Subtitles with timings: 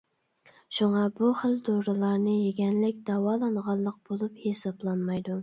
[0.77, 5.39] شۇڭا بۇ خىل دورىلارنى يېگەنلىك «داۋالانغانلىق» بولۇپ ھېسابلانمايدۇ.